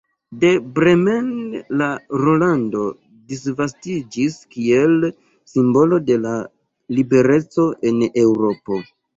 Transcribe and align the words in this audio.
De 0.43 0.49
Bremen 0.77 1.27
la 1.81 1.89
rolando 2.21 2.81
disvastiĝis 3.33 4.39
kiel 4.57 4.97
simbolo 5.53 6.01
de 6.09 6.19
la 6.25 6.35
libereco 7.01 7.71
en 7.93 8.05
Eŭropo. 8.25 8.85